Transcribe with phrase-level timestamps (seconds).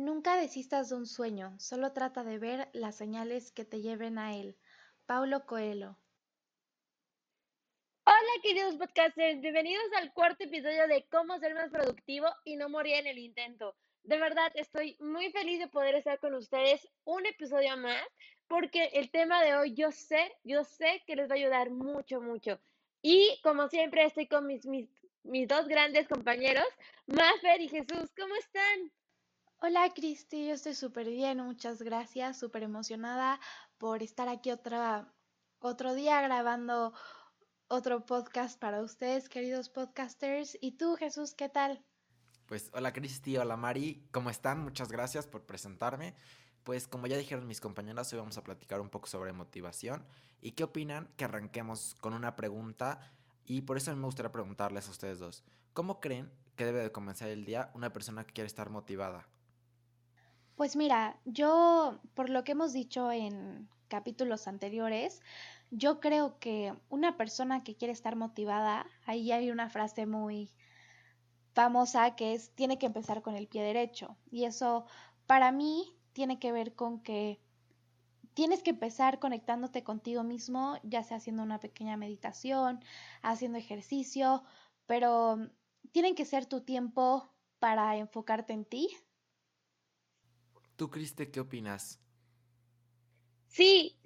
[0.00, 4.34] Nunca desistas de un sueño, solo trata de ver las señales que te lleven a
[4.34, 4.56] él.
[5.04, 5.98] Paulo Coelho.
[8.06, 12.94] Hola queridos podcasters, bienvenidos al cuarto episodio de cómo ser más productivo y no morir
[12.94, 13.76] en el intento.
[14.02, 18.02] De verdad estoy muy feliz de poder estar con ustedes un episodio más
[18.48, 22.22] porque el tema de hoy yo sé, yo sé que les va a ayudar mucho,
[22.22, 22.58] mucho.
[23.02, 24.88] Y como siempre estoy con mis, mis,
[25.24, 26.64] mis dos grandes compañeros,
[27.06, 28.10] Mafer y Jesús.
[28.16, 28.90] ¿Cómo están?
[29.62, 33.38] Hola Cristi, yo estoy súper bien, muchas gracias, súper emocionada
[33.76, 35.12] por estar aquí otra,
[35.58, 36.94] otro día grabando
[37.68, 40.56] otro podcast para ustedes, queridos podcasters.
[40.62, 41.84] ¿Y tú, Jesús, qué tal?
[42.46, 44.60] Pues hola Cristi, hola Mari, ¿cómo están?
[44.60, 46.14] Muchas gracias por presentarme.
[46.64, 50.06] Pues como ya dijeron mis compañeras, hoy vamos a platicar un poco sobre motivación.
[50.40, 51.12] ¿Y qué opinan?
[51.18, 52.98] Que arranquemos con una pregunta
[53.44, 55.44] y por eso me gustaría preguntarles a ustedes dos.
[55.74, 59.28] ¿Cómo creen que debe de comenzar el día una persona que quiere estar motivada?
[60.60, 65.22] Pues mira, yo, por lo que hemos dicho en capítulos anteriores,
[65.70, 70.52] yo creo que una persona que quiere estar motivada, ahí hay una frase muy
[71.54, 74.18] famosa que es, tiene que empezar con el pie derecho.
[74.30, 74.84] Y eso,
[75.26, 77.40] para mí, tiene que ver con que
[78.34, 82.84] tienes que empezar conectándote contigo mismo, ya sea haciendo una pequeña meditación,
[83.22, 84.44] haciendo ejercicio,
[84.84, 85.38] pero
[85.92, 88.90] tienen que ser tu tiempo para enfocarte en ti,
[90.80, 92.00] ¿Tú, Criste, qué opinas?
[93.48, 93.98] Sí,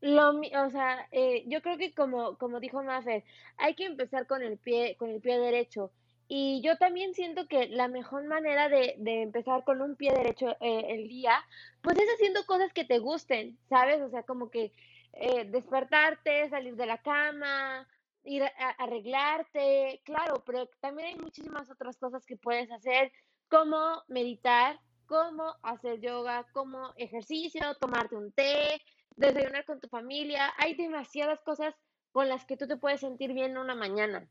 [0.00, 3.24] lo, o sea, eh, yo creo que como, como dijo Mafer,
[3.56, 5.90] hay que empezar con el pie, con el pie derecho.
[6.28, 10.52] Y yo también siento que la mejor manera de, de empezar con un pie derecho
[10.60, 11.44] eh, el día,
[11.80, 14.00] pues es haciendo cosas que te gusten, ¿sabes?
[14.00, 14.72] O sea, como que
[15.14, 17.88] eh, despertarte, salir de la cama,
[18.22, 23.10] ir a arreglarte, claro, pero también hay muchísimas otras cosas que puedes hacer,
[23.48, 24.78] como meditar,
[25.12, 28.80] cómo hacer yoga, como ejercicio, tomarte un té,
[29.16, 30.50] desayunar con tu familia.
[30.56, 31.74] Hay demasiadas cosas
[32.12, 34.26] con las que tú te puedes sentir bien una mañana.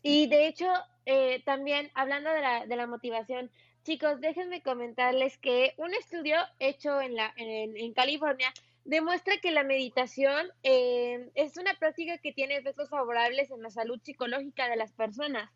[0.00, 0.66] Y de hecho,
[1.04, 3.50] eh, también hablando de la, de la motivación,
[3.84, 8.50] chicos, déjenme comentarles que un estudio hecho en, la, en California
[8.86, 14.00] demuestra que la meditación eh, es una práctica que tiene efectos favorables en la salud
[14.02, 15.50] psicológica de las personas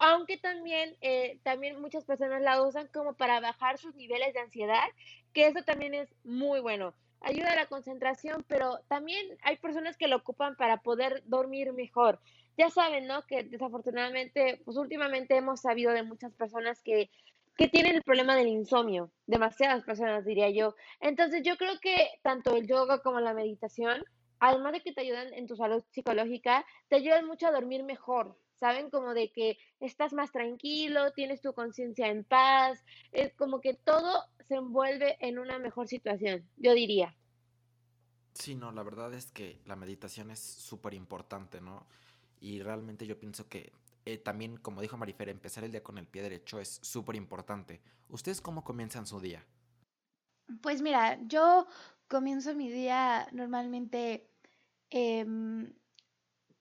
[0.00, 4.88] aunque también, eh, también muchas personas la usan como para bajar sus niveles de ansiedad,
[5.34, 6.94] que eso también es muy bueno.
[7.20, 12.18] Ayuda a la concentración, pero también hay personas que lo ocupan para poder dormir mejor.
[12.56, 13.26] Ya saben, ¿no?
[13.26, 17.10] Que desafortunadamente, pues últimamente hemos sabido de muchas personas que,
[17.58, 20.74] que tienen el problema del insomnio, demasiadas personas diría yo.
[21.00, 24.02] Entonces yo creo que tanto el yoga como la meditación,
[24.40, 28.36] además de que te ayudan en tu salud psicológica, te ayudan mucho a dormir mejor,
[28.54, 28.90] ¿saben?
[28.90, 34.24] Como de que estás más tranquilo, tienes tu conciencia en paz, es como que todo
[34.48, 37.16] se envuelve en una mejor situación, yo diría.
[38.34, 41.86] Sí, no, la verdad es que la meditación es súper importante, ¿no?
[42.40, 43.72] Y realmente yo pienso que
[44.06, 47.82] eh, también, como dijo Marifer, empezar el día con el pie derecho es súper importante.
[48.08, 49.44] ¿Ustedes cómo comienzan su día?
[50.62, 51.66] Pues mira, yo
[52.08, 54.29] comienzo mi día normalmente
[54.90, 55.24] eh,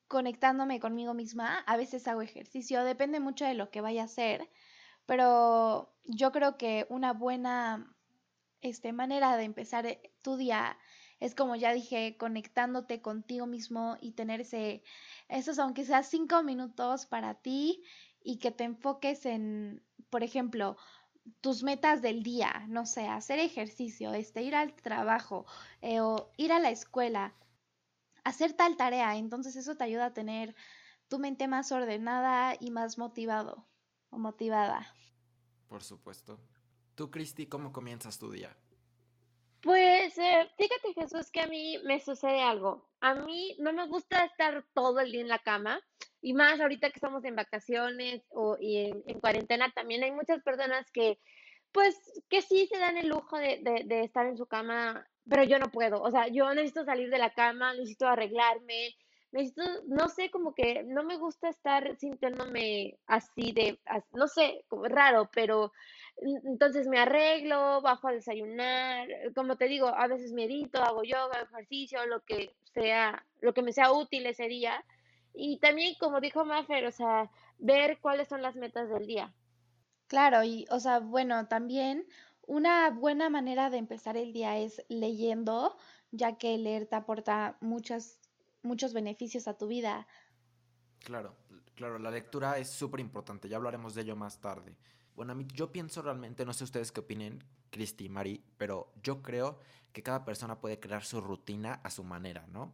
[0.08, 4.50] conectándome conmigo misma, a veces hago ejercicio, depende mucho de lo que vaya a hacer,
[5.06, 7.96] pero yo creo que una buena
[8.62, 10.78] este, manera de empezar eh, tu día
[11.20, 14.84] es como ya dije, conectándote contigo mismo y tener ese,
[15.28, 17.84] esos aunque sea cinco minutos para ti
[18.24, 20.78] y que te enfoques en, por ejemplo,
[21.42, 25.46] tus metas del día, no sé, hacer ejercicio, este, ir al trabajo
[25.82, 27.36] eh, o ir a la escuela,
[28.24, 29.18] hacer tal tarea.
[29.18, 30.56] Entonces eso te ayuda a tener
[31.08, 33.68] tu mente más ordenada y más motivado
[34.10, 34.94] o motivada.
[35.68, 36.40] Por supuesto.
[36.96, 38.56] Tú, Cristi, ¿cómo comienzas tu día?
[39.62, 42.90] Pues eh, fíjate Jesús que a mí me sucede algo.
[43.02, 45.82] A mí no me gusta estar todo el día en la cama
[46.22, 50.42] y más ahorita que estamos en vacaciones o y en, en cuarentena también hay muchas
[50.44, 51.20] personas que
[51.72, 51.96] pues
[52.30, 55.60] que sí se dan el lujo de, de, de estar en su cama pero yo
[55.60, 58.96] no puedo, o sea, yo necesito salir de la cama, necesito arreglarme,
[59.32, 63.80] necesito, no sé, como que no me gusta estar sintiéndome así de,
[64.14, 65.72] no sé, como raro, pero
[66.18, 72.06] entonces me arreglo, bajo a desayunar, como te digo, a veces medito, hago yoga, ejercicio,
[72.08, 74.84] lo que sea, lo que me sea útil ese día.
[75.34, 77.30] Y también, como dijo Maffer, o sea,
[77.60, 79.34] ver cuáles son las metas del día.
[80.08, 82.06] Claro, y, o sea, bueno, también
[82.50, 85.78] una buena manera de empezar el día es leyendo,
[86.12, 88.18] ya que leer te aporta muchos,
[88.92, 90.08] beneficios a tu vida.
[90.98, 91.36] Claro,
[91.76, 94.76] claro, la lectura es súper importante, ya hablaremos de ello más tarde.
[95.16, 98.92] Bueno, a mí yo pienso realmente, no sé ustedes qué opinen, Cristi y Mari, pero
[99.04, 99.60] yo creo
[99.94, 102.74] que cada persona puede crear su rutina a su manera, ¿no?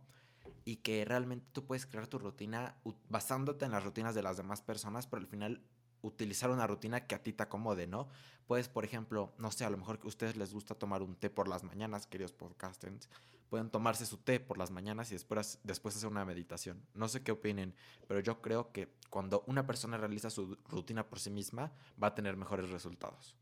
[0.63, 2.77] Y que realmente tú puedes crear tu rutina
[3.09, 5.61] basándote en las rutinas de las demás personas, pero al final
[6.01, 8.07] utilizar una rutina que a ti te acomode, ¿no?
[8.47, 11.15] Puedes, por ejemplo, no sé, a lo mejor que a ustedes les gusta tomar un
[11.15, 13.09] té por las mañanas, queridos podcasters,
[13.49, 16.85] pueden tomarse su té por las mañanas y después, después hacer una meditación.
[16.93, 17.75] No sé qué opinen,
[18.07, 21.71] pero yo creo que cuando una persona realiza su rutina por sí misma,
[22.01, 23.35] va a tener mejores resultados.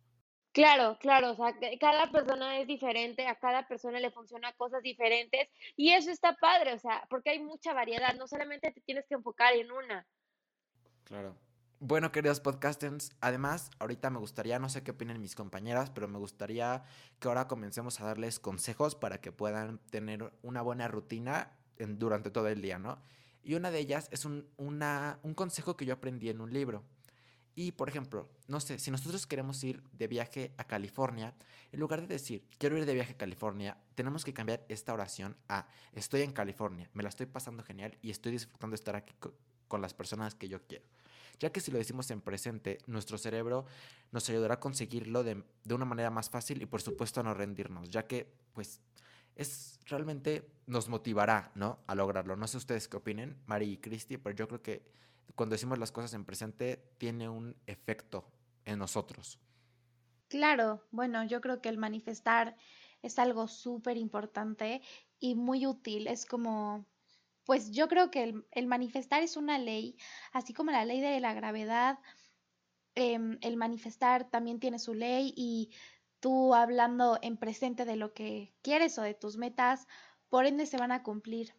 [0.54, 5.50] Claro, claro, o sea, cada persona es diferente, a cada persona le funciona cosas diferentes
[5.76, 9.16] y eso está padre, o sea, porque hay mucha variedad, no solamente te tienes que
[9.16, 10.06] enfocar en una.
[11.06, 11.36] Claro.
[11.86, 16.18] Bueno, queridos podcasters, además, ahorita me gustaría, no sé qué opinan mis compañeras, pero me
[16.18, 16.86] gustaría
[17.20, 22.48] que ahora comencemos a darles consejos para que puedan tener una buena rutina durante todo
[22.48, 23.02] el día, ¿no?
[23.44, 26.86] Y una de ellas es un, un consejo que yo aprendí en un libro.
[27.54, 31.36] Y, por ejemplo, no sé, si nosotros queremos ir de viaje a California,
[31.74, 35.36] en lugar de decir, quiero ir de viaje a California, tenemos que cambiar esta oración
[35.50, 39.14] a, estoy en California, me la estoy pasando genial y estoy disfrutando de estar aquí
[39.68, 40.93] con las personas que yo quiero
[41.40, 43.66] ya que si lo decimos en presente, nuestro cerebro
[44.12, 47.90] nos ayudará a conseguirlo de, una manera más fácil y por supuesto a no rendirnos,
[47.90, 48.82] ya que pues
[49.36, 51.80] es realmente nos motivará, ¿no?
[51.88, 52.36] A lograrlo.
[52.36, 54.86] No sé ustedes qué opinen, Mari y Cristi, pero yo creo que
[55.36, 58.26] cuando decimos las cosas en presente tiene un efecto
[58.66, 59.40] en nosotros.
[60.28, 62.56] Claro, bueno, yo creo que el manifestar
[63.02, 64.82] es algo súper importante
[65.20, 66.08] y muy útil.
[66.08, 66.86] Es como
[67.46, 69.98] pues yo creo que el, manifestar es una ley,
[70.32, 72.00] así como la ley de la gravedad,
[72.96, 75.72] em, el manifestar también tiene su ley y
[76.20, 79.88] tú hablando en presente de lo que quieres o de tus metas,
[80.30, 81.54] por ende se van a cumplir.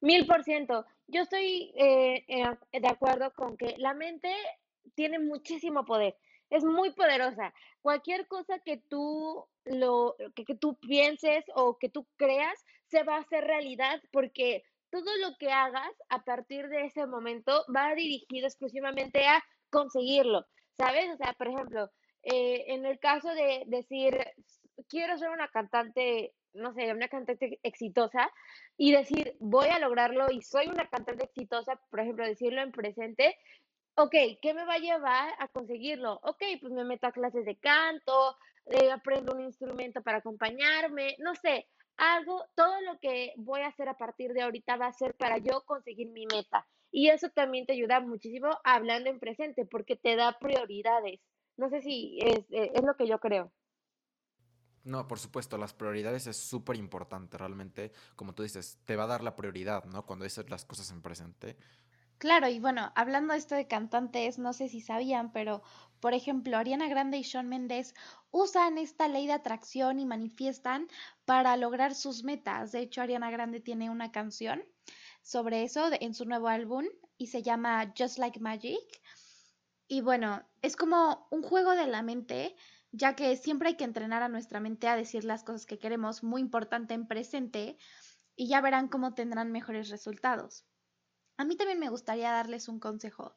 [0.00, 0.86] Mil por ciento.
[1.08, 4.32] Yo estoy eh, eh, de acuerdo con que la mente
[4.94, 6.16] tiene muchísimo poder,
[6.50, 7.52] es muy poderosa.
[7.82, 13.16] Cualquier cosa que tú lo que, que tú pienses o que tú creas se va
[13.16, 18.46] a hacer realidad porque todo lo que hagas a partir de ese momento va dirigido
[18.46, 20.46] exclusivamente a conseguirlo,
[20.78, 21.10] ¿sabes?
[21.12, 21.90] O sea, por ejemplo,
[22.22, 24.16] eh, en el caso de decir,
[24.88, 28.30] quiero ser una cantante, no sé, una cantante exitosa
[28.76, 33.36] y decir, voy a lograrlo y soy una cantante exitosa, por ejemplo, decirlo en presente,
[33.94, 36.20] ok, ¿qué me va a llevar a conseguirlo?
[36.22, 38.36] Ok, pues me meto a clases de canto,
[38.66, 41.68] eh, aprendo un instrumento para acompañarme, no sé,
[41.98, 45.38] algo, todo lo que voy a hacer a partir de ahorita va a ser para
[45.38, 46.66] yo conseguir mi meta.
[46.90, 51.20] Y eso también te ayuda muchísimo hablando en presente, porque te da prioridades.
[51.56, 53.52] No sé si es, eh, es lo que yo creo.
[54.84, 59.08] No, por supuesto, las prioridades es súper importante, realmente, como tú dices, te va a
[59.08, 60.06] dar la prioridad, ¿no?
[60.06, 61.58] Cuando dices las cosas en presente.
[62.16, 65.62] Claro, y bueno, hablando de esto de cantantes, no sé si sabían, pero
[66.00, 67.94] por ejemplo, Ariana Grande y Shawn Mendes
[68.30, 70.88] usan esta ley de atracción y manifiestan
[71.24, 72.72] para lograr sus metas.
[72.72, 74.62] De hecho, Ariana Grande tiene una canción
[75.22, 76.86] sobre eso en su nuevo álbum
[77.16, 78.80] y se llama Just Like Magic.
[79.88, 82.54] Y bueno, es como un juego de la mente,
[82.92, 86.22] ya que siempre hay que entrenar a nuestra mente a decir las cosas que queremos,
[86.22, 87.78] muy importante en presente,
[88.36, 90.64] y ya verán cómo tendrán mejores resultados.
[91.38, 93.36] A mí también me gustaría darles un consejo.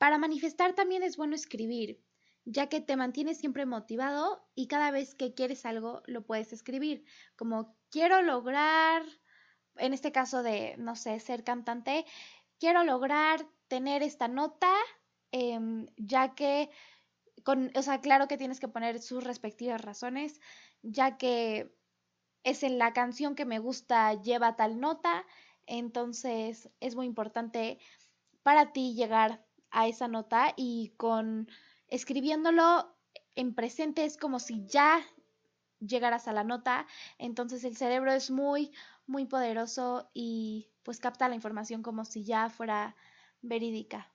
[0.00, 2.02] Para manifestar también es bueno escribir,
[2.46, 7.04] ya que te mantienes siempre motivado y cada vez que quieres algo lo puedes escribir,
[7.36, 9.02] como quiero lograr,
[9.76, 12.06] en este caso de, no sé, ser cantante,
[12.58, 14.72] quiero lograr tener esta nota,
[15.32, 16.70] em, ya que,
[17.44, 20.40] con, o sea, claro que tienes que poner sus respectivas razones,
[20.80, 21.76] ya que
[22.42, 25.26] es en la canción que me gusta lleva tal nota,
[25.66, 27.78] entonces es muy importante
[28.42, 31.48] para ti llegar a esa nota y con
[31.88, 32.94] escribiéndolo
[33.34, 35.00] en presente es como si ya
[35.80, 36.86] llegaras a la nota.
[37.18, 38.72] Entonces el cerebro es muy,
[39.06, 42.96] muy poderoso y pues capta la información como si ya fuera
[43.42, 44.12] verídica.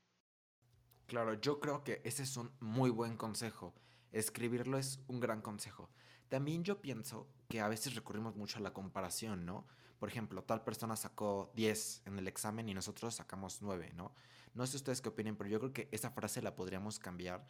[1.07, 3.75] Claro, yo creo que ese es un muy buen consejo.
[4.11, 5.89] Escribirlo es un gran consejo.
[6.29, 9.67] También yo pienso que a veces recurrimos mucho a la comparación, ¿no?
[9.99, 14.13] por ejemplo, tal persona sacó 10 en el examen y nosotros sacamos 9, ¿no?
[14.55, 17.45] No sé ustedes qué opinen, pero yo creo que esa frase la podríamos cambiar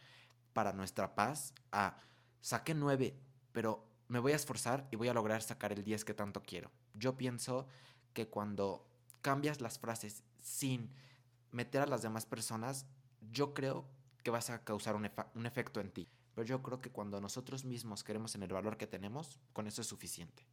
[0.52, 1.98] para nuestra paz a
[2.40, 3.16] saqué 9,
[3.52, 6.70] pero me voy a esforzar y voy a lograr sacar el 10 que tanto quiero.
[6.94, 7.68] Yo pienso
[8.12, 8.86] que cuando
[9.22, 10.90] cambias las frases sin
[11.52, 12.86] meter a las demás personas,
[13.32, 13.86] yo creo
[14.22, 16.08] que vas a causar un, un efecto en ti.
[16.34, 19.80] Pero yo creo que cuando nosotros mismos queremos en el valor que tenemos, con eso
[19.80, 20.44] es suficiente.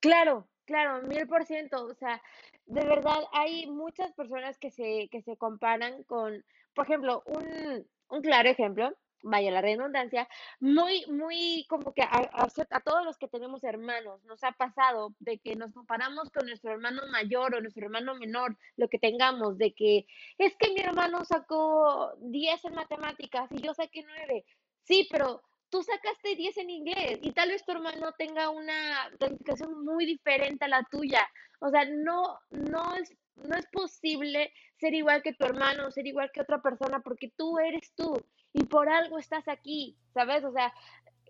[0.00, 1.84] Claro, claro, mil por ciento.
[1.84, 2.22] O sea,
[2.66, 8.22] de verdad hay muchas personas que se, que se comparan con, por ejemplo, un, un
[8.22, 10.28] claro ejemplo vaya la redundancia,
[10.60, 15.56] muy, muy como que a, todos los que tenemos hermanos nos ha pasado de que
[15.56, 20.06] nos comparamos con nuestro hermano mayor o nuestro hermano menor, lo que tengamos, de que
[20.38, 24.44] es que mi hermano sacó 10 en matemáticas y yo saqué 9.
[24.84, 29.84] Sí, pero tú sacaste 10 en inglés y tal vez tu hermano tenga una calificación
[29.84, 31.28] muy diferente a la tuya.
[31.60, 36.30] O sea, no, no es, no es posible ser igual que tu hermano, ser igual
[36.32, 38.22] que otra persona, porque tú eres tú
[38.52, 40.44] y por algo estás aquí, ¿sabes?
[40.44, 40.72] O sea,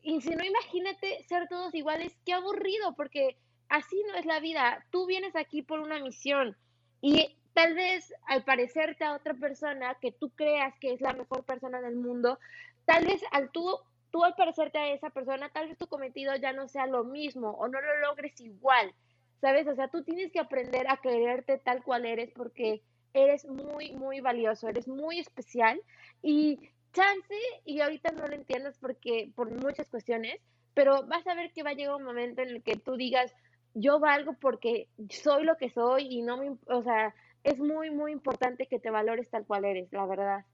[0.03, 3.37] y si no, imagínate ser todos iguales, qué aburrido, porque
[3.69, 4.85] así no es la vida.
[4.91, 6.57] Tú vienes aquí por una misión
[7.01, 11.45] y tal vez al parecerte a otra persona que tú creas que es la mejor
[11.45, 12.39] persona del mundo,
[12.85, 13.79] tal vez al tú,
[14.11, 17.51] tú al parecerte a esa persona, tal vez tu cometido ya no sea lo mismo
[17.51, 18.95] o no lo logres igual,
[19.41, 19.67] ¿sabes?
[19.67, 22.83] O sea, tú tienes que aprender a quererte tal cual eres porque
[23.15, 25.81] eres muy, muy valioso, eres muy especial
[26.23, 26.59] y
[26.93, 27.35] chance,
[27.65, 30.41] y ahorita no lo entiendes porque, por muchas cuestiones,
[30.75, 33.35] pero vas a ver que va a llegar un momento en el que tú digas,
[33.75, 38.13] yo valgo porque soy lo que soy y no me, o sea, es muy, muy
[38.13, 40.45] importante que te valores tal cual eres, la verdad.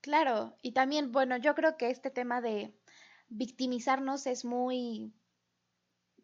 [0.00, 2.72] Claro, y también, bueno, yo creo que este tema de
[3.32, 5.12] victimizarnos es muy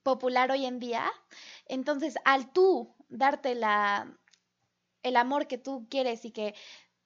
[0.02, 1.10] popular hoy en día.
[1.66, 4.18] Entonces, al tú darte la,
[5.02, 6.54] el amor que tú quieres y que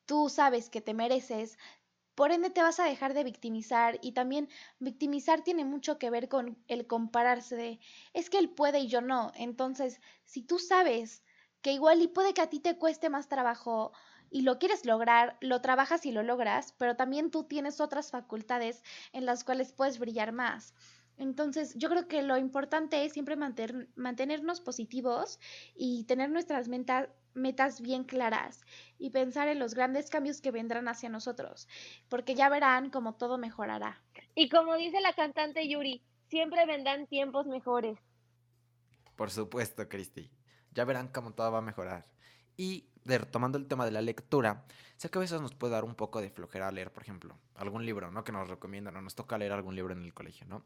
[0.06, 1.58] tú sabes que te mereces,
[2.14, 6.28] por ende te vas a dejar de victimizar y también victimizar tiene mucho que ver
[6.28, 7.80] con el compararse de
[8.12, 9.32] es que él puede y yo no.
[9.34, 11.22] Entonces, si tú sabes
[11.62, 13.92] que igual y puede que a ti te cueste más trabajo
[14.32, 18.82] y lo quieres lograr, lo trabajas y lo logras, pero también tú tienes otras facultades
[19.12, 20.74] en las cuales puedes brillar más.
[21.18, 25.38] Entonces, yo creo que lo importante es siempre mantenernos positivos
[25.74, 28.62] y tener nuestras metas bien claras
[28.98, 31.68] y pensar en los grandes cambios que vendrán hacia nosotros,
[32.08, 34.02] porque ya verán cómo todo mejorará.
[34.34, 37.98] Y como dice la cantante Yuri, siempre vendrán tiempos mejores.
[39.14, 40.30] Por supuesto, Cristi.
[40.72, 42.06] Ya verán cómo todo va a mejorar.
[42.56, 44.64] Y retomando el tema de la lectura,
[44.96, 47.84] sé que a veces nos puede dar un poco de flojera leer, por ejemplo, algún
[47.84, 48.24] libro, ¿no?
[48.24, 50.64] Que nos recomiendan o nos toca leer algún libro en el colegio, ¿no?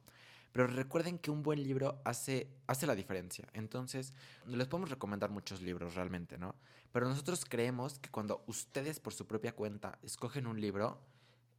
[0.52, 3.46] Pero recuerden que un buen libro hace, hace la diferencia.
[3.52, 4.14] Entonces,
[4.46, 6.54] les podemos recomendar muchos libros realmente, ¿no?
[6.92, 10.98] Pero nosotros creemos que cuando ustedes por su propia cuenta escogen un libro,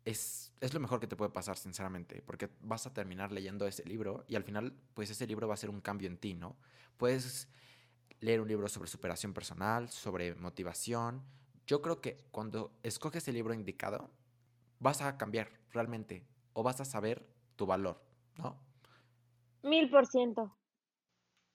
[0.03, 3.83] es, es, lo mejor que te puede pasar, sinceramente, porque vas a terminar leyendo ese
[3.85, 6.55] libro y al final, pues ese libro va a ser un cambio en ti, ¿no?
[6.97, 7.49] Puedes
[8.19, 11.23] leer un libro sobre superación personal, sobre motivación.
[11.65, 14.09] Yo creo que cuando escoges el libro indicado,
[14.79, 18.01] vas a cambiar realmente o vas a saber tu valor,
[18.35, 18.57] ¿no?
[19.63, 20.55] Mil por ciento.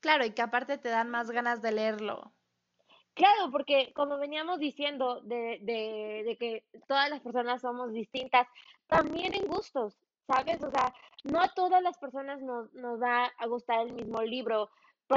[0.00, 2.33] Claro, y que aparte te dan más ganas de leerlo.
[3.14, 8.47] Claro, porque como veníamos diciendo de, de, de que todas las personas somos distintas,
[8.87, 10.62] también en gustos, ¿sabes?
[10.62, 14.71] O sea, no a todas las personas nos, nos va a gustar el mismo libro.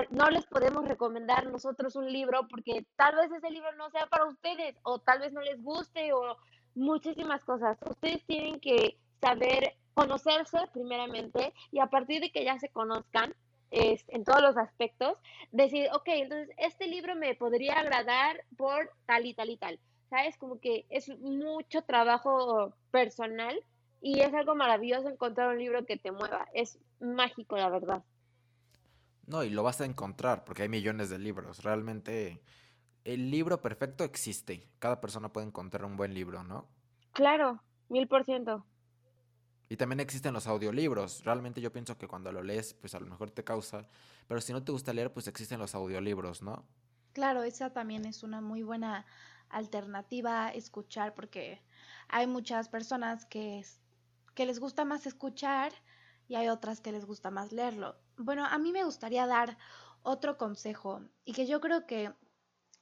[0.10, 4.26] No les podemos recomendar nosotros un libro porque tal vez ese libro no sea para
[4.26, 6.38] ustedes o tal vez no les guste o
[6.76, 7.78] muchísimas cosas.
[7.90, 13.34] Ustedes tienen que saber conocerse primeramente y a partir de que ya se conozcan
[13.72, 15.18] es, en todos los aspectos,
[15.52, 19.80] decir, ok, entonces este libro me podría agradar por tal y tal y tal.
[20.10, 20.38] ¿Sabes?
[20.38, 23.60] Como que es mucho trabajo personal
[24.02, 26.48] y es algo maravilloso encontrar un libro que te mueva.
[26.54, 28.04] Es mágico, la verdad.
[29.28, 31.64] No, y lo vas a encontrar porque hay millones de libros.
[31.64, 32.44] Realmente
[33.04, 34.70] el libro perfecto existe.
[34.80, 36.68] Cada persona puede encontrar un buen libro, ¿no?
[37.14, 38.66] Claro, mil por ciento.
[39.68, 41.24] Y también existen los audiolibros.
[41.24, 43.88] Realmente yo pienso que cuando lo lees, pues a lo mejor te causa.
[44.28, 46.68] Pero si no te gusta leer, pues existen los audiolibros, ¿no?
[47.14, 49.06] Claro, esa también es una muy buena
[49.50, 51.62] alternativa a escuchar porque
[52.10, 53.64] hay muchas personas que,
[54.34, 55.72] que les gusta más escuchar
[56.28, 57.96] y hay otras que les gusta más leerlo.
[58.18, 59.58] Bueno, a mí me gustaría dar
[60.04, 62.14] otro consejo y que yo creo que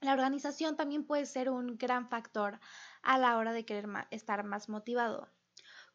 [0.01, 2.59] la organización también puede ser un gran factor
[3.01, 5.29] a la hora de querer estar más motivado.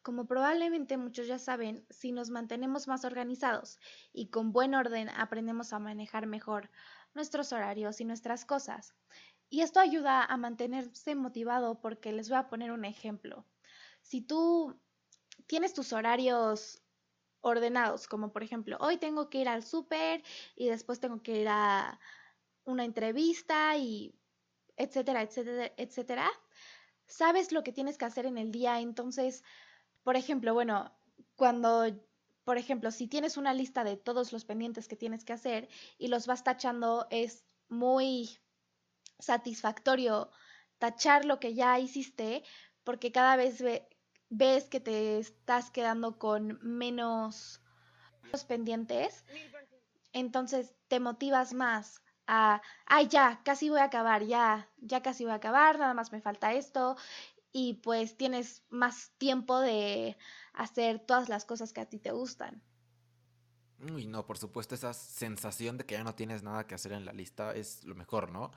[0.01, 3.79] Como probablemente muchos ya saben, si nos mantenemos más organizados
[4.11, 6.69] y con buen orden aprendemos a manejar mejor
[7.13, 8.95] nuestros horarios y nuestras cosas.
[9.49, 13.45] Y esto ayuda a mantenerse motivado porque les voy a poner un ejemplo.
[14.01, 14.79] Si tú
[15.47, 16.81] tienes tus horarios
[17.41, 20.23] ordenados, como por ejemplo, hoy tengo que ir al súper
[20.55, 21.99] y después tengo que ir a
[22.65, 24.13] una entrevista y
[24.77, 26.29] etcétera, etcétera, etcétera,
[27.07, 29.43] sabes lo que tienes que hacer en el día, entonces
[30.03, 30.91] por ejemplo, bueno,
[31.35, 31.85] cuando,
[32.43, 36.07] por ejemplo, si tienes una lista de todos los pendientes que tienes que hacer y
[36.07, 38.39] los vas tachando, es muy
[39.19, 40.31] satisfactorio
[40.77, 42.43] tachar lo que ya hiciste
[42.83, 43.61] porque cada vez
[44.29, 47.61] ves que te estás quedando con menos
[48.47, 49.25] pendientes,
[50.13, 55.33] entonces te motivas más a, ay, ya, casi voy a acabar, ya, ya casi voy
[55.33, 56.95] a acabar, nada más me falta esto,
[57.51, 60.15] y pues tienes más tiempo de
[60.53, 62.61] hacer todas las cosas que a ti te gustan.
[63.91, 67.05] Uy, no, por supuesto, esa sensación de que ya no tienes nada que hacer en
[67.05, 68.51] la lista es lo mejor, ¿no?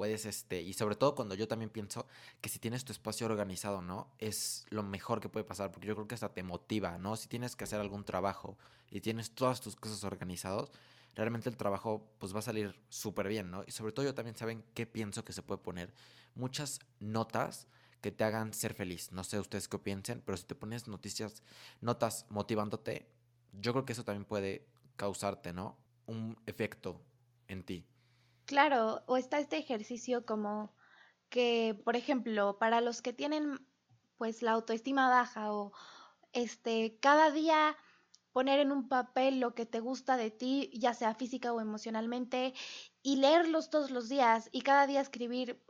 [0.00, 2.06] Puedes, este, y sobre todo cuando yo también pienso
[2.40, 4.08] que si tienes tu espacio organizado, ¿no?
[4.18, 7.16] Es lo mejor que puede pasar, porque yo creo que hasta te motiva, ¿no?
[7.16, 8.56] Si tienes que hacer algún trabajo
[8.90, 10.70] y tienes todas tus cosas organizadas,
[11.14, 13.62] realmente el trabajo pues va a salir súper bien, ¿no?
[13.66, 15.92] Y sobre todo yo también saben qué pienso que se puede poner.
[16.34, 17.66] Muchas notas
[18.00, 19.12] que te hagan ser feliz.
[19.12, 21.42] No sé ustedes qué piensen, pero si te pones noticias,
[21.82, 23.06] notas motivándote,
[23.52, 24.64] yo creo que eso también puede
[24.96, 25.76] causarte, ¿no?
[26.06, 27.02] Un efecto
[27.48, 27.84] en ti.
[28.50, 30.74] Claro, o está este ejercicio como
[31.28, 33.64] que, por ejemplo, para los que tienen
[34.18, 35.72] pues la autoestima baja o
[36.32, 37.76] este cada día
[38.32, 42.52] poner en un papel lo que te gusta de ti, ya sea física o emocionalmente,
[43.04, 45.62] y leerlos todos los días y cada día escribir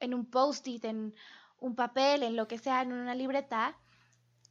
[0.00, 1.14] en un post-it, en
[1.60, 3.78] un papel, en lo que sea, en una libreta,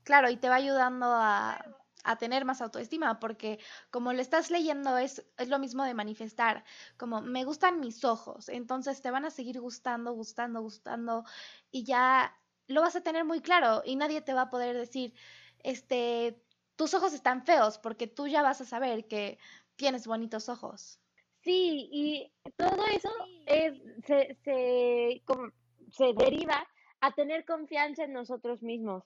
[0.03, 4.97] claro, y te va ayudando a, a tener más autoestima, porque como lo estás leyendo
[4.97, 6.63] es, es lo mismo de manifestar,
[6.97, 11.23] como me gustan mis ojos, entonces te van a seguir gustando, gustando, gustando,
[11.71, 15.13] y ya lo vas a tener muy claro y nadie te va a poder decir,
[15.59, 16.41] este,
[16.75, 19.37] tus ojos están feos, porque tú ya vas a saber que
[19.75, 20.99] tienes bonitos ojos.
[21.41, 23.09] Sí, y todo eso
[23.45, 23.73] es,
[24.05, 25.51] se, se, como,
[25.91, 26.65] se deriva
[27.01, 29.03] a tener confianza en nosotros mismos.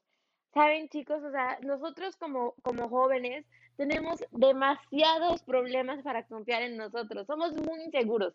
[0.54, 7.27] Saben, chicos, o sea, nosotros como, como jóvenes tenemos demasiados problemas para confiar en nosotros.
[7.27, 8.34] Somos muy inseguros.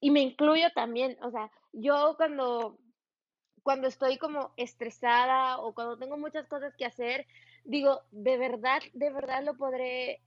[0.00, 2.78] Y me incluyo también, o sea, yo cuando,
[3.62, 7.26] cuando estoy como estresada o cuando tengo muchas cosas que hacer,
[7.64, 10.20] digo, de verdad, de verdad lo podré,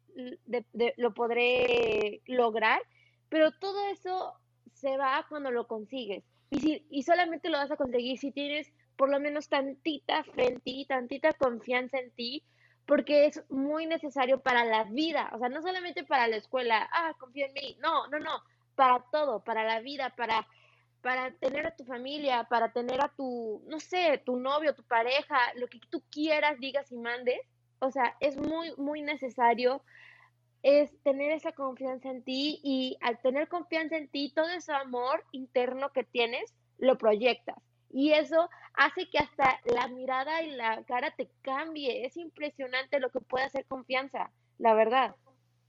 [0.97, 2.81] lo podré lograr,
[3.29, 4.33] pero todo eso
[4.73, 6.23] se va cuando lo consigues.
[6.49, 10.47] Y, si, y solamente lo vas a conseguir si tienes por lo menos tantita fe
[10.47, 12.43] en ti, tantita confianza en ti,
[12.85, 17.13] porque es muy necesario para la vida, o sea, no solamente para la escuela, ah,
[17.19, 18.41] confío en mí, no, no, no,
[18.75, 20.47] para todo, para la vida, para
[21.01, 25.37] para tener a tu familia, para tener a tu, no sé, tu novio, tu pareja,
[25.55, 27.39] lo que tú quieras, digas y mandes.
[27.79, 29.83] O sea, es muy, muy necesario
[30.63, 35.23] es tener esa confianza en ti y al tener confianza en ti, todo ese amor
[35.31, 37.57] interno que tienes, lo proyectas.
[37.89, 42.05] Y eso hace que hasta la mirada y la cara te cambie.
[42.05, 45.15] Es impresionante lo que puede hacer confianza, la verdad.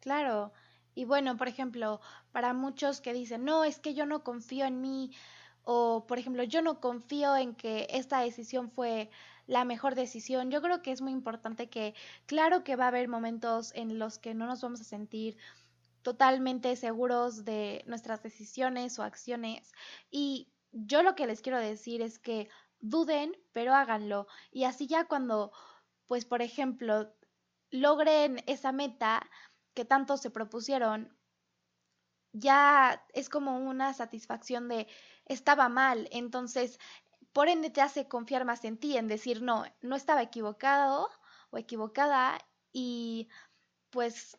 [0.00, 0.52] Claro,
[0.94, 2.00] y bueno, por ejemplo,
[2.33, 5.12] para muchos que dicen, no, es que yo no confío en mí,
[5.62, 9.11] o por ejemplo, yo no confío en que esta decisión fue
[9.46, 10.50] la mejor decisión.
[10.50, 11.94] Yo creo que es muy importante que,
[12.26, 15.37] claro que va a haber momentos en los que no nos vamos a sentir
[16.02, 19.72] totalmente seguros de nuestras decisiones o acciones.
[20.11, 22.48] Y yo lo que les quiero decir es que
[22.81, 24.26] duden, pero háganlo.
[24.50, 25.52] Y así ya cuando,
[26.07, 27.14] pues, por ejemplo,
[27.70, 29.28] logren esa meta,
[29.74, 31.16] que tanto se propusieron,
[32.33, 34.87] ya es como una satisfacción de
[35.26, 36.78] estaba mal, entonces
[37.33, 41.09] por ende te hace confiar más en ti, en decir no, no estaba equivocado
[41.50, 42.38] o equivocada
[42.72, 43.28] y
[43.90, 44.38] pues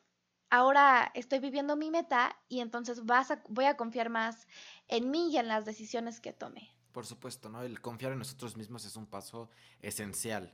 [0.49, 4.47] ahora estoy viviendo mi meta y entonces vas a, voy a confiar más
[4.87, 6.69] en mí y en las decisiones que tome.
[6.91, 7.61] Por supuesto, ¿no?
[7.61, 9.49] El confiar en nosotros mismos es un paso
[9.81, 10.53] esencial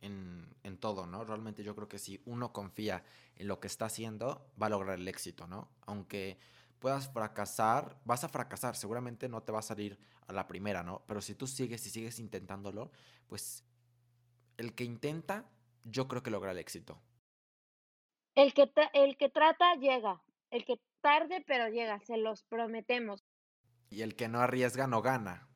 [0.00, 1.24] en, todo, ¿no?
[1.24, 3.02] Realmente yo creo que si uno confía
[3.36, 5.68] en lo que está haciendo, va a lograr el éxito, ¿no?
[5.86, 6.38] Aunque
[6.78, 11.02] puedas fracasar, vas a fracasar, seguramente no te va a salir a la primera, ¿no?
[11.06, 12.92] Pero si tú sigues y sigues intentándolo,
[13.26, 13.64] pues
[14.58, 15.46] el que intenta,
[15.84, 17.00] yo creo que logra el éxito.
[18.36, 20.22] El que, el que trata, llega.
[20.52, 23.24] El que tarde, pero llega, se los prometemos.
[23.90, 25.48] Y el que no arriesga, no gana.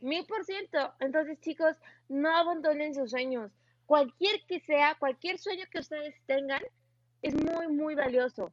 [0.00, 0.94] Mil por ciento.
[0.98, 1.76] Entonces, chicos,
[2.08, 3.52] no abandonen sus sueños
[3.86, 6.62] cualquier que sea, cualquier sueño que ustedes tengan,
[7.22, 8.52] es muy, muy valioso.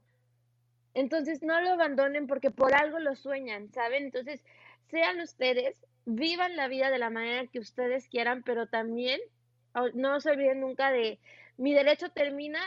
[0.94, 4.06] Entonces no lo abandonen porque por algo lo sueñan, ¿saben?
[4.06, 4.44] Entonces
[4.90, 9.22] sean ustedes, vivan la vida de la manera que ustedes quieran, pero también
[9.94, 11.20] no se olviden nunca de
[11.58, 12.60] mi derecho termina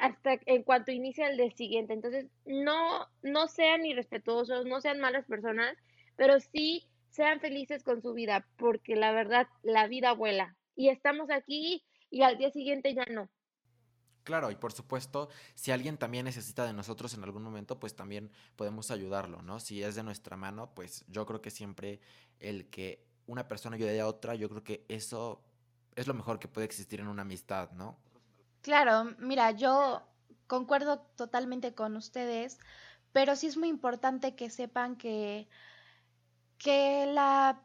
[0.00, 1.92] hasta en cuanto inicia el de siguiente.
[1.92, 5.76] Entonces no, no sean irrespetuosos, no sean malas personas,
[6.16, 10.56] pero sí sean felices con su vida, porque la verdad, la vida vuela.
[10.76, 13.28] Y estamos aquí y al día siguiente ya no.
[14.22, 18.30] Claro, y por supuesto, si alguien también necesita de nosotros en algún momento, pues también
[18.56, 19.60] podemos ayudarlo, ¿no?
[19.60, 22.00] Si es de nuestra mano, pues yo creo que siempre
[22.38, 25.42] el que una persona ayude a otra, yo creo que eso
[25.96, 27.98] es lo mejor que puede existir en una amistad, ¿no?
[28.62, 30.02] Claro, mira, yo
[30.46, 32.58] concuerdo totalmente con ustedes,
[33.12, 35.48] pero sí es muy importante que sepan que,
[36.58, 37.62] que la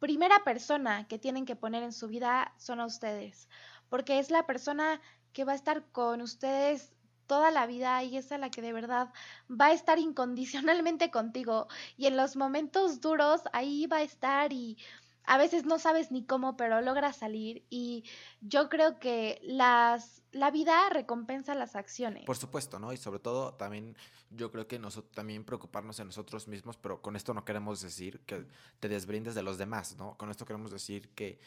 [0.00, 3.48] primera persona que tienen que poner en su vida son a ustedes,
[3.88, 5.00] porque es la persona
[5.32, 6.92] que va a estar con ustedes
[7.26, 9.08] toda la vida y es a la que de verdad
[9.50, 14.78] va a estar incondicionalmente contigo y en los momentos duros ahí va a estar y
[15.24, 18.04] a veces no sabes ni cómo, pero logras salir y
[18.40, 22.24] yo creo que las la vida recompensa las acciones.
[22.24, 22.92] Por supuesto, ¿no?
[22.92, 23.96] Y sobre todo también
[24.30, 28.20] yo creo que nosotros también preocuparnos en nosotros mismos, pero con esto no queremos decir
[28.20, 28.46] que
[28.80, 30.16] te desbrindes de los demás, ¿no?
[30.18, 31.38] Con esto queremos decir que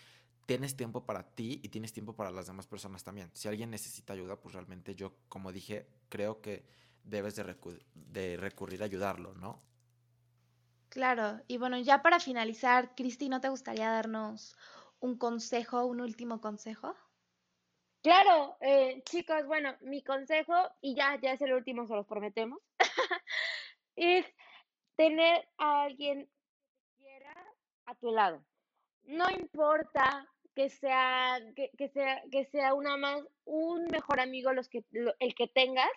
[0.46, 3.30] tienes tiempo para ti y tienes tiempo para las demás personas también.
[3.34, 6.66] Si alguien necesita ayuda, pues realmente yo, como dije, creo que
[7.04, 7.56] debes de,
[7.94, 9.62] de recurrir a ayudarlo, ¿no?
[10.90, 14.56] Claro, y bueno, ya para finalizar, Cristi, ¿no te gustaría darnos
[15.00, 16.96] un consejo, un último consejo?
[18.02, 22.60] Claro, eh, chicos, bueno, mi consejo, y ya, ya es el último, se los prometemos,
[23.96, 24.26] es
[24.96, 26.30] tener a alguien
[26.80, 27.36] que quiera
[27.86, 28.44] a tu lado.
[29.04, 34.70] No importa que sea, que, que sea, que sea una más, un mejor amigo los
[34.70, 34.86] que,
[35.20, 35.92] el que tengas,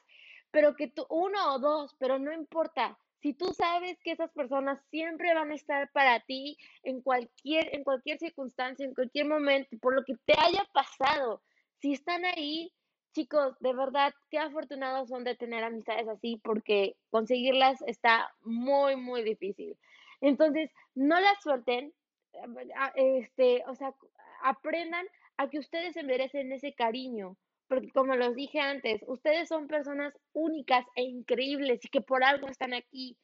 [0.51, 2.99] pero que tú, uno o dos, pero no importa.
[3.21, 7.85] Si tú sabes que esas personas siempre van a estar para ti en cualquier, en
[7.85, 11.43] cualquier circunstancia, en cualquier momento, por lo que te haya pasado,
[11.81, 12.73] si están ahí,
[13.13, 19.23] chicos, de verdad, qué afortunados son de tener amistades así, porque conseguirlas está muy, muy
[19.23, 19.77] difícil.
[20.21, 21.93] Entonces, no las suelten,
[22.95, 23.95] este, o sea,
[24.43, 25.07] aprendan
[25.37, 27.37] a que ustedes se merecen ese cariño,
[27.71, 32.49] porque como los dije antes, ustedes son personas únicas e increíbles y que por algo
[32.49, 33.17] están aquí.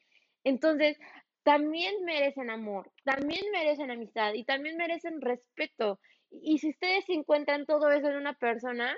[0.44, 0.96] Entonces,
[1.42, 5.98] también merecen amor, también merecen amistad y también merecen respeto.
[6.30, 8.96] Y si ustedes encuentran todo eso en una persona,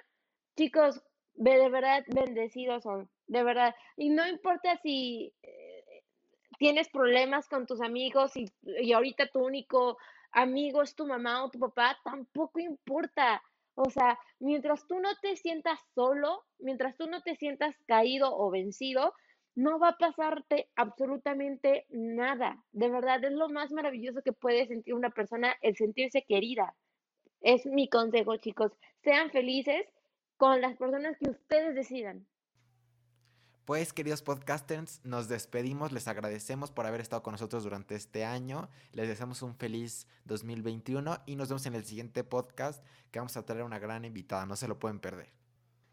[0.55, 3.75] chicos, de verdad bendecidos son, de verdad.
[3.97, 6.03] Y no importa si eh,
[6.59, 9.97] tienes problemas con tus amigos y, y ahorita tu único
[10.33, 13.43] amigo es tu mamá o tu papá, tampoco importa.
[13.81, 18.51] O sea, mientras tú no te sientas solo, mientras tú no te sientas caído o
[18.51, 19.14] vencido,
[19.55, 22.61] no va a pasarte absolutamente nada.
[22.73, 26.75] De verdad, es lo más maravilloso que puede sentir una persona, el sentirse querida.
[27.41, 28.73] Es mi consejo, chicos.
[29.05, 29.87] Sean felices
[30.37, 32.27] con las personas que ustedes decidan.
[33.69, 38.71] Pues queridos podcasters, nos despedimos, les agradecemos por haber estado con nosotros durante este año,
[38.93, 43.45] les deseamos un feliz 2021 y nos vemos en el siguiente podcast que vamos a
[43.45, 45.31] traer una gran invitada, no se lo pueden perder.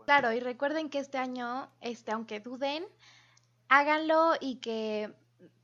[0.06, 2.86] Claro, y recuerden que este año, este, aunque duden,
[3.68, 5.14] háganlo y que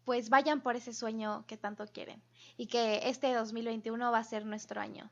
[0.03, 2.21] pues vayan por ese sueño que tanto quieren
[2.57, 5.09] y que este 2021 va a ser nuestro año.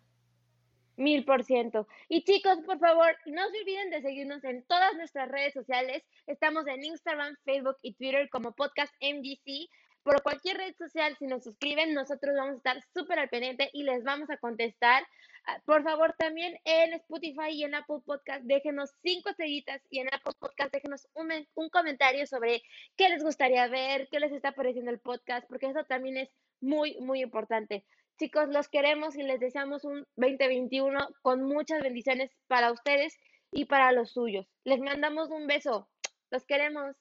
[0.99, 1.87] Mil por ciento.
[2.09, 6.03] Y chicos, por favor, no se olviden de seguirnos en todas nuestras redes sociales.
[6.27, 9.69] Estamos en Instagram, Facebook y Twitter como Podcast MDC.
[10.03, 13.83] Por cualquier red social, si nos suscriben, nosotros vamos a estar súper al pendiente y
[13.83, 15.07] les vamos a contestar.
[15.45, 20.13] Ah, por favor, también en Spotify y en Apple Podcast, déjenos cinco estrellitas y en
[20.13, 22.61] Apple Podcast déjenos un, un comentario sobre
[22.97, 26.97] qué les gustaría ver, qué les está pareciendo el podcast, porque eso también es muy,
[26.99, 27.85] muy importante.
[28.19, 33.17] Chicos, los queremos y les deseamos un 2021 con muchas bendiciones para ustedes
[33.49, 34.45] y para los suyos.
[34.65, 35.87] Les mandamos un beso.
[36.29, 36.97] Los queremos.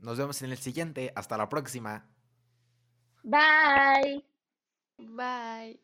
[0.00, 1.12] Nos vemos en el siguiente.
[1.14, 2.10] Hasta la próxima.
[3.22, 4.24] Bye.
[4.98, 5.80] Bye.